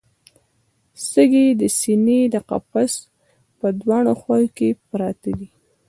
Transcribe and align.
سږي 1.09 1.47
د 1.59 1.61
سینې 1.79 2.21
د 2.33 2.35
قفس 2.49 2.93
په 3.59 3.67
دواړو 3.79 4.11
خواوو 4.21 4.53
کې 4.57 4.67
پراته 4.89 5.31
دي 5.39 5.47